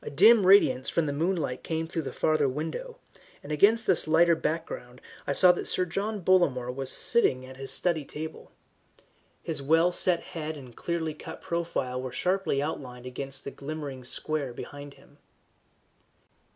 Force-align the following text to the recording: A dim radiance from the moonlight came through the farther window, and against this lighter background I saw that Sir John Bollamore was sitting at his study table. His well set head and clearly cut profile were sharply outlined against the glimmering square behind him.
A 0.00 0.10
dim 0.10 0.46
radiance 0.46 0.88
from 0.88 1.06
the 1.06 1.12
moonlight 1.12 1.64
came 1.64 1.88
through 1.88 2.02
the 2.02 2.12
farther 2.12 2.48
window, 2.48 2.98
and 3.42 3.50
against 3.50 3.84
this 3.84 4.06
lighter 4.06 4.36
background 4.36 5.00
I 5.26 5.32
saw 5.32 5.50
that 5.50 5.66
Sir 5.66 5.84
John 5.84 6.20
Bollamore 6.20 6.72
was 6.72 6.92
sitting 6.92 7.44
at 7.44 7.56
his 7.56 7.72
study 7.72 8.04
table. 8.04 8.52
His 9.42 9.60
well 9.60 9.90
set 9.90 10.20
head 10.20 10.56
and 10.56 10.76
clearly 10.76 11.14
cut 11.14 11.42
profile 11.42 12.00
were 12.00 12.12
sharply 12.12 12.62
outlined 12.62 13.06
against 13.06 13.42
the 13.42 13.50
glimmering 13.50 14.04
square 14.04 14.52
behind 14.54 14.94
him. 14.94 15.18